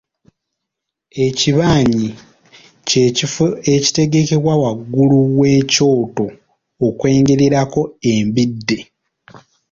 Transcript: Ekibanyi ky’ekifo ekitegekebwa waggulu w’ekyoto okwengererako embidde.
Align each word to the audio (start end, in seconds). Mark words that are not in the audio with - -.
Ekibanyi 1.25 2.07
ky’ekifo 2.87 3.45
ekitegekebwa 3.73 4.53
waggulu 4.61 5.17
w’ekyoto 5.37 6.25
okwengererako 6.87 7.81
embidde. 8.13 8.79